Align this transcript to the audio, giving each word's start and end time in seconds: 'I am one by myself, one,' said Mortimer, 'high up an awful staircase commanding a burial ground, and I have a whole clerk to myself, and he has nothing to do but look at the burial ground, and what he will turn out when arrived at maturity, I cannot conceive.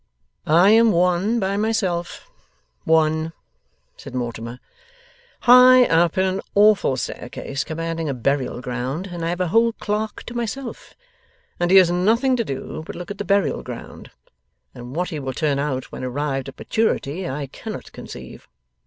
'I 0.47 0.69
am 0.71 0.91
one 0.91 1.39
by 1.39 1.57
myself, 1.57 2.27
one,' 2.85 3.33
said 3.97 4.15
Mortimer, 4.15 4.59
'high 5.41 5.83
up 5.83 6.17
an 6.17 6.41
awful 6.55 6.97
staircase 6.97 7.63
commanding 7.63 8.09
a 8.09 8.15
burial 8.15 8.61
ground, 8.61 9.09
and 9.11 9.23
I 9.23 9.29
have 9.29 9.39
a 9.41 9.49
whole 9.49 9.73
clerk 9.73 10.23
to 10.23 10.33
myself, 10.33 10.95
and 11.59 11.69
he 11.69 11.77
has 11.77 11.91
nothing 11.91 12.35
to 12.37 12.43
do 12.43 12.81
but 12.83 12.95
look 12.95 13.11
at 13.11 13.19
the 13.19 13.23
burial 13.23 13.61
ground, 13.61 14.09
and 14.73 14.95
what 14.95 15.09
he 15.09 15.19
will 15.19 15.33
turn 15.33 15.59
out 15.59 15.91
when 15.91 16.03
arrived 16.03 16.49
at 16.49 16.57
maturity, 16.57 17.29
I 17.29 17.45
cannot 17.45 17.91
conceive. 17.91 18.47